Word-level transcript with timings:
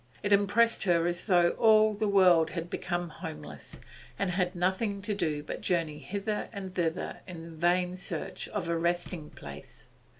It 0.23 0.33
impressed 0.33 0.85
her 0.85 1.05
as 1.05 1.25
though 1.25 1.51
all 1.59 1.93
the 1.93 2.07
'world 2.07 2.49
had 2.49 2.71
become 2.71 3.09
homeless, 3.09 3.79
and 4.17 4.31
had 4.31 4.55
nothing 4.55 4.99
to 5.03 5.13
do 5.13 5.43
but 5.43 5.61
journey 5.61 5.99
hither 5.99 6.49
and 6.51 6.73
thither 6.73 7.19
in 7.27 7.55
vain 7.55 7.95
search 7.95 8.47
of 8.47 8.67
a 8.67 8.75
resting 8.79 9.29
place. 9.29 9.85